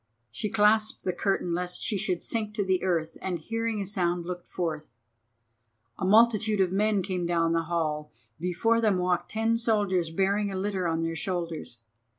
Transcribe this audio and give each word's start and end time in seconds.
She 0.31 0.49
clasped 0.49 1.03
the 1.03 1.13
curtain 1.13 1.53
lest 1.53 1.79
she 1.83 1.95
should 1.95 2.23
sink 2.23 2.55
to 2.55 2.65
the 2.65 2.81
earth, 2.83 3.19
and 3.21 3.37
hearing 3.37 3.79
a 3.81 3.85
sound 3.85 4.25
looked 4.25 4.47
forth. 4.47 4.95
A 5.99 6.05
multitude 6.05 6.59
of 6.59 6.71
men 6.71 7.03
came 7.03 7.27
down 7.27 7.53
the 7.53 7.65
hall. 7.69 8.11
Before 8.39 8.81
them 8.81 8.97
walked 8.97 9.29
ten 9.29 9.59
soldiers 9.59 10.09
bearing 10.09 10.51
a 10.51 10.57
litter 10.57 10.87
on 10.87 11.03
their 11.03 11.15
shoulders. 11.15 11.81